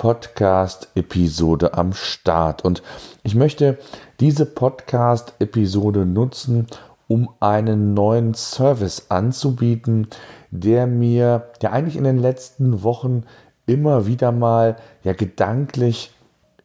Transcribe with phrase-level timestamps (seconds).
[0.00, 2.64] Podcast-Episode am Start.
[2.64, 2.82] Und
[3.22, 3.76] ich möchte
[4.18, 6.68] diese Podcast-Episode nutzen,
[7.06, 10.08] um einen neuen Service anzubieten,
[10.50, 13.24] der mir ja eigentlich in den letzten Wochen
[13.66, 16.14] immer wieder mal ja gedanklich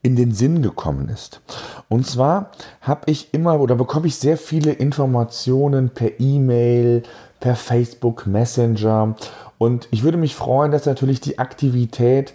[0.02, 1.42] in den Sinn gekommen ist.
[1.90, 7.04] Und zwar habe ich immer oder bekomme ich sehr viele Informationen per E-Mail,
[7.42, 9.16] per Facebook Messenger
[9.58, 12.34] und ich würde mich freuen, dass natürlich die Aktivität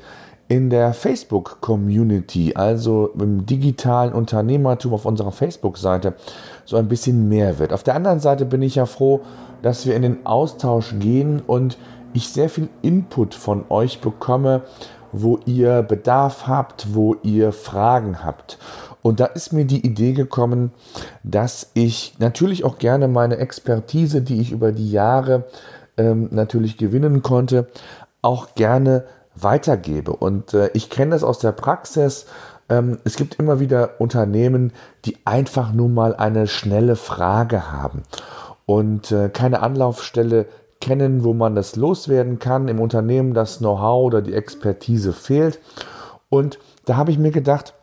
[0.50, 6.14] in der Facebook-Community, also im digitalen Unternehmertum auf unserer Facebook-Seite,
[6.64, 7.72] so ein bisschen mehr wird.
[7.72, 9.20] Auf der anderen Seite bin ich ja froh,
[9.62, 11.78] dass wir in den Austausch gehen und
[12.14, 14.62] ich sehr viel Input von euch bekomme,
[15.12, 18.58] wo ihr Bedarf habt, wo ihr Fragen habt.
[19.02, 20.72] Und da ist mir die Idee gekommen,
[21.22, 25.44] dass ich natürlich auch gerne meine Expertise, die ich über die Jahre
[25.96, 27.68] ähm, natürlich gewinnen konnte,
[28.20, 30.12] auch gerne weitergebe.
[30.12, 32.26] Und äh, ich kenne das aus der Praxis.
[32.68, 34.72] Ähm, es gibt immer wieder Unternehmen,
[35.04, 38.02] die einfach nur mal eine schnelle Frage haben
[38.66, 40.46] und äh, keine Anlaufstelle
[40.80, 42.68] kennen, wo man das loswerden kann.
[42.68, 45.60] Im Unternehmen das Know-how oder die Expertise fehlt.
[46.28, 47.74] Und da habe ich mir gedacht,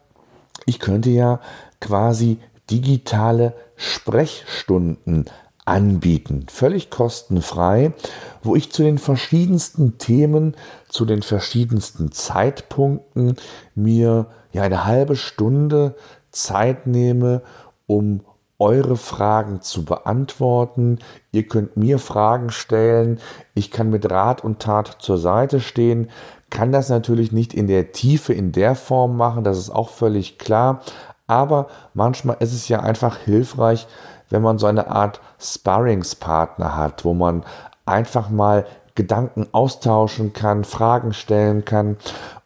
[0.66, 1.40] ich könnte ja
[1.80, 5.26] quasi digitale Sprechstunden
[5.68, 7.94] anbieten, völlig kostenfrei,
[8.42, 10.56] wo ich zu den verschiedensten Themen,
[10.88, 13.36] zu den verschiedensten Zeitpunkten
[13.76, 15.96] mir ja eine halbe Stunde
[16.32, 17.42] Zeit nehme,
[17.86, 18.22] um
[18.60, 21.00] eure Fragen zu beantworten.
[21.32, 23.20] Ihr könnt mir Fragen stellen.
[23.54, 26.10] Ich kann mit Rat und Tat zur Seite stehen.
[26.50, 29.44] Kann das natürlich nicht in der Tiefe, in der Form machen.
[29.44, 30.82] Das ist auch völlig klar.
[31.28, 33.86] Aber manchmal ist es ja einfach hilfreich,
[34.30, 37.44] wenn man so eine Art Sparringspartner hat, wo man
[37.86, 38.66] einfach mal
[38.96, 41.98] Gedanken austauschen kann, Fragen stellen kann.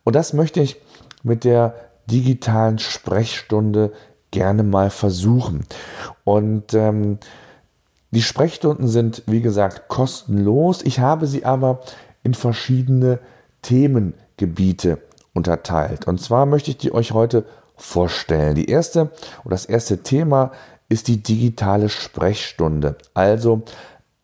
[0.04, 0.82] Und das möchte ich
[1.24, 1.76] mit der
[2.08, 3.94] digitalen Sprechstunde
[4.32, 5.66] gerne mal versuchen.
[6.24, 7.20] Und ähm,
[8.12, 10.82] die Sprechstunden sind, wie gesagt, kostenlos.
[10.84, 11.80] Ich habe sie aber
[12.24, 13.20] in verschiedene
[13.62, 15.00] Themengebiete
[15.34, 16.08] unterteilt.
[16.08, 17.46] Und zwar möchte ich die euch heute
[17.78, 18.56] vorstellen.
[18.56, 19.12] Die erste
[19.44, 20.52] oder das erste Thema
[20.92, 22.98] ist die digitale Sprechstunde.
[23.14, 23.62] Also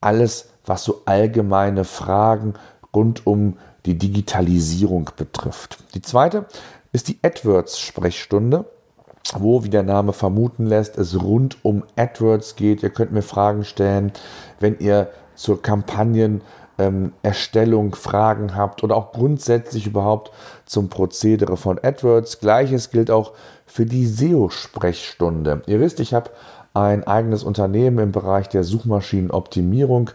[0.01, 2.55] alles, was so allgemeine Fragen
[2.93, 5.77] rund um die Digitalisierung betrifft.
[5.93, 6.45] Die zweite
[6.91, 8.65] ist die AdWords-Sprechstunde,
[9.35, 12.83] wo, wie der Name vermuten lässt, es rund um AdWords geht.
[12.83, 14.11] Ihr könnt mir Fragen stellen,
[14.59, 16.41] wenn ihr zur Kampagnen
[16.77, 17.13] ähm,
[17.93, 20.31] Fragen habt oder auch grundsätzlich überhaupt
[20.65, 22.39] zum Prozedere von AdWords.
[22.39, 23.31] Gleiches gilt auch
[23.65, 25.61] für die SEO-Sprechstunde.
[25.67, 26.31] Ihr wisst, ich habe
[26.73, 30.11] ein eigenes Unternehmen im Bereich der Suchmaschinenoptimierung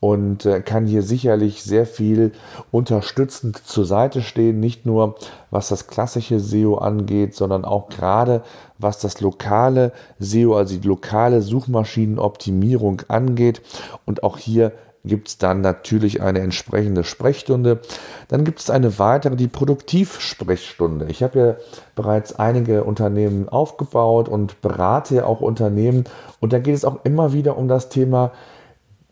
[0.00, 2.32] und äh, kann hier sicherlich sehr viel
[2.70, 5.16] unterstützend zur Seite stehen, nicht nur
[5.50, 8.42] was das klassische SEO angeht, sondern auch gerade
[8.78, 13.60] was das lokale SEO, also die lokale Suchmaschinenoptimierung angeht.
[14.04, 14.72] Und auch hier
[15.08, 17.80] gibt es dann natürlich eine entsprechende Sprechstunde.
[18.28, 21.06] Dann gibt es eine weitere, die Produktivsprechstunde.
[21.06, 21.56] Ich habe ja
[21.96, 26.04] bereits einige Unternehmen aufgebaut und berate auch Unternehmen.
[26.38, 28.30] Und da geht es auch immer wieder um das Thema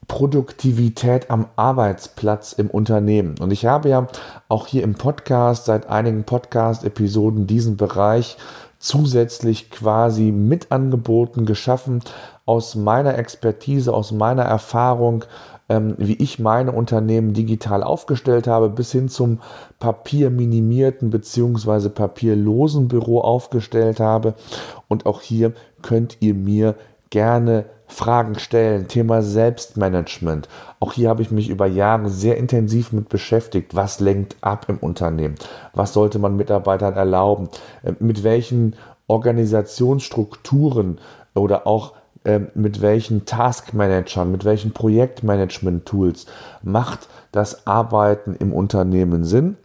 [0.09, 3.34] Produktivität am Arbeitsplatz im Unternehmen.
[3.41, 4.07] Und ich habe ja
[4.49, 8.37] auch hier im Podcast seit einigen Podcast-Episoden diesen Bereich
[8.78, 12.03] zusätzlich quasi mit angeboten, geschaffen
[12.45, 15.25] aus meiner Expertise, aus meiner Erfahrung,
[15.69, 19.41] wie ich meine Unternehmen digital aufgestellt habe, bis hin zum
[19.81, 21.88] papierminimierten bzw.
[21.88, 24.34] papierlosen Büro aufgestellt habe.
[24.89, 25.53] Und auch hier
[25.83, 26.77] könnt ihr mir
[27.10, 30.48] gerne Fragen stellen, Thema Selbstmanagement.
[30.80, 33.74] Auch hier habe ich mich über Jahre sehr intensiv mit beschäftigt.
[33.77, 35.36] Was lenkt ab im Unternehmen?
[35.72, 37.48] Was sollte man Mitarbeitern erlauben?
[37.83, 38.74] Äh, mit welchen
[39.07, 40.98] Organisationsstrukturen
[41.34, 42.01] oder auch ähm,
[42.55, 46.27] mit welchen Taskmanagern, mit welchen Projektmanagement-Tools
[46.63, 49.57] macht das Arbeiten im Unternehmen Sinn.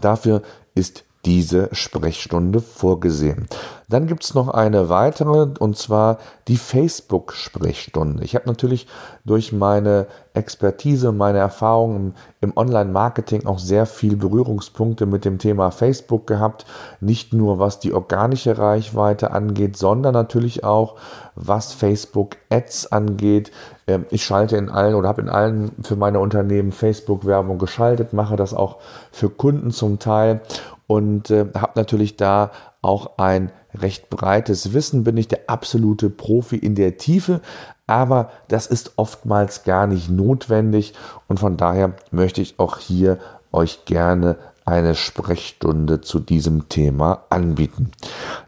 [0.00, 0.42] Dafür
[0.74, 3.48] ist diese Sprechstunde vorgesehen.
[3.86, 6.16] Dann gibt es noch eine weitere und zwar
[6.46, 8.24] die Facebook-Sprechstunde.
[8.24, 8.86] Ich habe natürlich
[9.26, 16.26] durch meine Expertise, meine Erfahrungen im Online-Marketing auch sehr viel Berührungspunkte mit dem Thema Facebook
[16.26, 16.64] gehabt.
[17.00, 20.96] Nicht nur was die organische Reichweite angeht, sondern natürlich auch
[21.34, 23.52] was Facebook-Ads angeht.
[23.86, 28.36] Ähm, ich schalte in allen oder habe in allen für meine Unternehmen Facebook-Werbung geschaltet, mache
[28.36, 28.76] das auch
[29.12, 30.40] für Kunden zum Teil
[30.88, 32.50] und äh, habe natürlich da
[32.82, 37.40] auch ein recht breites Wissen, bin ich der absolute Profi in der Tiefe,
[37.86, 40.94] aber das ist oftmals gar nicht notwendig
[41.28, 43.18] und von daher möchte ich auch hier
[43.52, 47.92] euch gerne eine Sprechstunde zu diesem Thema anbieten.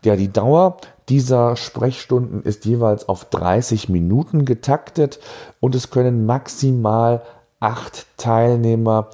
[0.04, 0.78] Ja, die Dauer
[1.08, 5.18] dieser Sprechstunden ist jeweils auf 30 Minuten getaktet
[5.60, 7.22] und es können maximal
[7.58, 9.10] acht Teilnehmer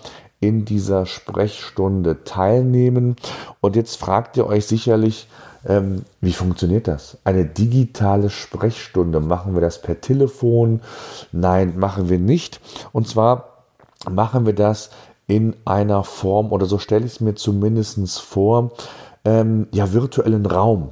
[0.46, 3.16] in dieser Sprechstunde teilnehmen.
[3.60, 5.28] Und jetzt fragt ihr euch sicherlich,
[5.66, 7.18] ähm, wie funktioniert das?
[7.24, 9.20] Eine digitale Sprechstunde.
[9.20, 10.80] Machen wir das per Telefon?
[11.32, 12.60] Nein, machen wir nicht.
[12.92, 13.64] Und zwar
[14.08, 14.90] machen wir das
[15.26, 18.70] in einer Form, oder so stelle ich es mir zumindest vor,
[19.24, 20.90] ähm, ja, virtuellen Raum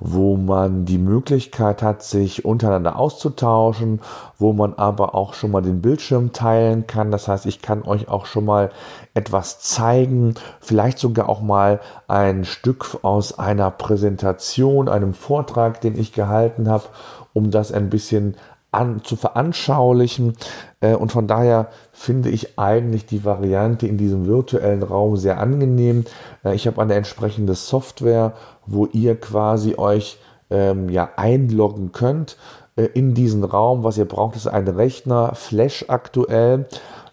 [0.00, 4.00] wo man die Möglichkeit hat, sich untereinander auszutauschen,
[4.38, 7.10] wo man aber auch schon mal den Bildschirm teilen kann.
[7.10, 8.70] Das heißt, ich kann euch auch schon mal
[9.14, 16.12] etwas zeigen, vielleicht sogar auch mal ein Stück aus einer Präsentation, einem Vortrag, den ich
[16.12, 16.84] gehalten habe,
[17.32, 18.36] um das ein bisschen
[18.70, 20.36] an, zu veranschaulichen.
[20.80, 26.04] Äh, und von daher finde ich eigentlich die Variante in diesem virtuellen Raum sehr angenehm.
[26.44, 28.32] Äh, ich habe eine entsprechende Software,
[28.66, 30.18] wo ihr quasi euch
[30.50, 32.36] ähm, ja, einloggen könnt
[32.76, 33.84] äh, in diesen Raum.
[33.84, 36.66] Was ihr braucht, ist ein Rechner, Flash aktuell.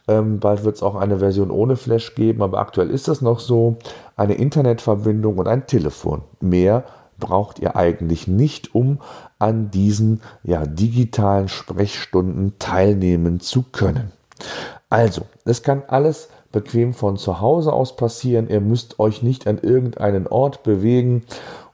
[0.08, 3.40] Ähm, bald wird es auch eine Version ohne Flash geben, aber aktuell ist das noch
[3.40, 3.78] so.
[4.16, 6.22] Eine Internetverbindung und ein Telefon.
[6.42, 6.84] Mehr
[7.20, 9.00] braucht ihr eigentlich nicht, um
[9.40, 14.12] an diesen ja, digitalen Sprechstunden teilnehmen zu können.
[14.90, 18.50] Also, es kann alles bequem von zu Hause aus passieren.
[18.50, 21.24] Ihr müsst euch nicht an irgendeinen Ort bewegen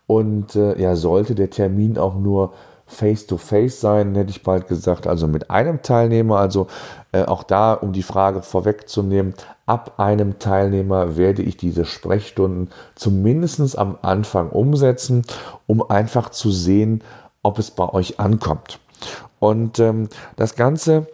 [0.07, 2.53] und äh, ja, sollte der Termin auch nur
[2.91, 6.37] face-to-face -face sein, hätte ich bald gesagt, also mit einem Teilnehmer.
[6.37, 6.67] Also
[7.11, 9.33] äh, auch da, um die Frage vorwegzunehmen,
[9.65, 15.23] ab einem Teilnehmer werde ich diese Sprechstunden zumindest am Anfang umsetzen,
[15.67, 17.03] um einfach zu sehen,
[17.43, 18.79] ob es bei euch ankommt.
[19.39, 21.07] Und ähm, das Ganze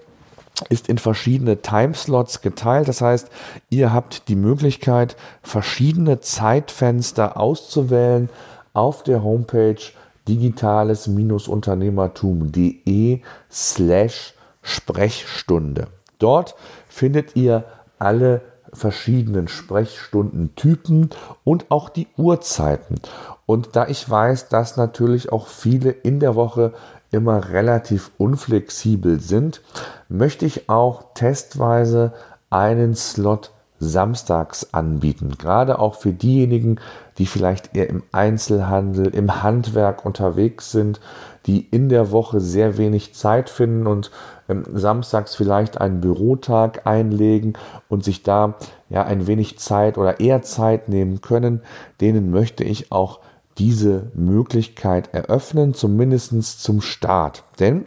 [0.69, 2.88] ist in verschiedene Timeslots geteilt.
[2.88, 3.30] Das heißt,
[3.69, 8.30] ihr habt die Möglichkeit, verschiedene Zeitfenster auszuwählen
[8.73, 9.81] auf der Homepage
[10.27, 13.21] digitales-unternehmertum.de
[13.51, 15.88] slash Sprechstunde.
[16.19, 16.56] Dort
[16.89, 17.65] findet ihr
[18.00, 18.41] alle
[18.74, 21.12] verschiedenen Sprechstundentypen
[21.44, 22.95] und auch die Uhrzeiten.
[23.45, 26.73] Und da ich weiß, dass natürlich auch viele in der Woche
[27.12, 29.62] immer relativ unflexibel sind,
[30.09, 32.13] möchte ich auch testweise
[32.50, 35.35] einen Slot samstags anbieten.
[35.38, 36.79] Gerade auch für diejenigen,
[37.18, 41.00] die vielleicht eher im Einzelhandel, im Handwerk unterwegs sind,
[41.45, 44.12] die in der Woche sehr wenig Zeit finden und
[44.50, 47.53] ähm, samstags vielleicht einen Bürotag einlegen
[47.88, 48.56] und sich da
[48.89, 51.62] ja ein wenig Zeit oder eher Zeit nehmen können,
[52.01, 53.19] denen möchte ich auch
[53.57, 57.44] diese Möglichkeit eröffnen, zumindest zum Start.
[57.59, 57.85] Denn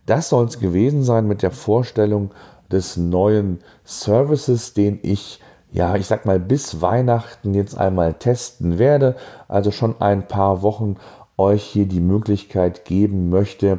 [0.07, 2.31] das soll es gewesen sein mit der Vorstellung
[2.71, 5.41] des neuen Services, den ich
[5.73, 9.17] ja, ich sag mal, bis Weihnachten jetzt einmal testen werde.
[9.49, 10.97] Also schon ein paar Wochen
[11.39, 13.79] euch hier die Möglichkeit geben möchte,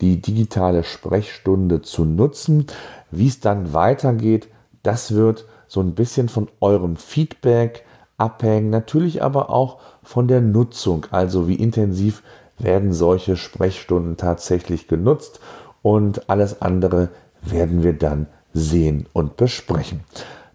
[0.00, 2.66] die digitale Sprechstunde zu nutzen.
[3.10, 4.48] Wie es dann weitergeht,
[4.82, 7.84] das wird so ein bisschen von eurem Feedback
[8.16, 12.22] abhängen, natürlich aber auch von der Nutzung, also wie intensiv
[12.58, 15.40] werden solche Sprechstunden tatsächlich genutzt
[15.82, 17.08] und alles andere
[17.42, 20.00] werden wir dann sehen und besprechen.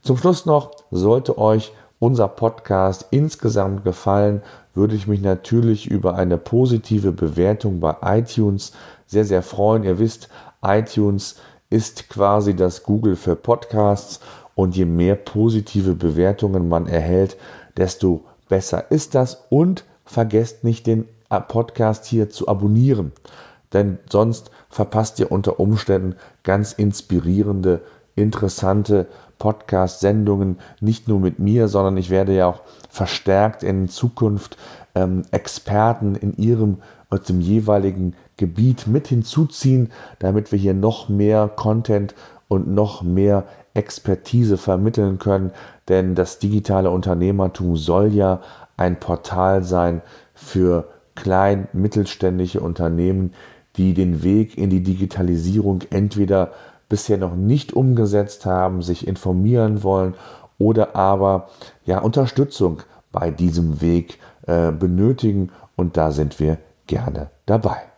[0.01, 4.41] Zum Schluss noch, sollte euch unser Podcast insgesamt gefallen,
[4.73, 8.71] würde ich mich natürlich über eine positive Bewertung bei iTunes
[9.07, 9.83] sehr, sehr freuen.
[9.83, 10.29] Ihr wisst,
[10.63, 11.35] iTunes
[11.69, 14.21] ist quasi das Google für Podcasts
[14.55, 17.37] und je mehr positive Bewertungen man erhält,
[17.75, 21.05] desto besser ist das und vergesst nicht den
[21.47, 23.11] Podcast hier zu abonnieren,
[23.73, 27.81] denn sonst verpasst ihr unter Umständen ganz inspirierende,
[28.21, 29.07] interessante
[29.37, 34.57] Podcast-Sendungen, nicht nur mit mir, sondern ich werde ja auch verstärkt in Zukunft
[34.95, 36.77] ähm, Experten in ihrem
[37.09, 42.13] aus dem jeweiligen Gebiet mit hinzuziehen, damit wir hier noch mehr Content
[42.47, 45.51] und noch mehr Expertise vermitteln können.
[45.87, 48.41] Denn das digitale Unternehmertum soll ja
[48.77, 50.01] ein Portal sein
[50.33, 53.33] für klein, mittelständische Unternehmen,
[53.75, 56.51] die den Weg in die Digitalisierung entweder
[56.89, 60.15] bisher noch nicht umgesetzt haben, sich informieren wollen
[60.57, 61.47] oder aber
[61.85, 62.81] ja Unterstützung
[63.11, 67.88] bei diesem Weg äh, benötigen und da sind wir gerne dabei.